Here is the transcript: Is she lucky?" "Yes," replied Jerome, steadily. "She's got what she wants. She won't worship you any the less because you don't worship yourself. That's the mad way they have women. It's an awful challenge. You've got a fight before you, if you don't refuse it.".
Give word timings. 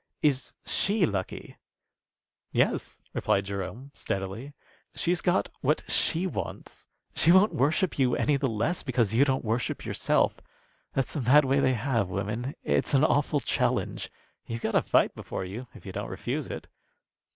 Is 0.23 0.55
she 0.65 1.05
lucky?" 1.05 1.57
"Yes," 2.51 3.03
replied 3.13 3.45
Jerome, 3.45 3.91
steadily. 3.93 4.51
"She's 4.95 5.21
got 5.21 5.49
what 5.61 5.83
she 5.91 6.25
wants. 6.25 6.89
She 7.13 7.31
won't 7.31 7.53
worship 7.53 7.99
you 7.99 8.15
any 8.15 8.35
the 8.35 8.47
less 8.47 8.81
because 8.81 9.13
you 9.13 9.23
don't 9.25 9.45
worship 9.45 9.85
yourself. 9.85 10.39
That's 10.93 11.13
the 11.13 11.21
mad 11.21 11.45
way 11.45 11.59
they 11.59 11.73
have 11.73 12.09
women. 12.09 12.55
It's 12.63 12.95
an 12.95 13.03
awful 13.03 13.41
challenge. 13.41 14.11
You've 14.47 14.61
got 14.61 14.73
a 14.73 14.81
fight 14.81 15.13
before 15.13 15.45
you, 15.45 15.67
if 15.75 15.85
you 15.85 15.91
don't 15.91 16.09
refuse 16.09 16.47
it.". 16.47 16.65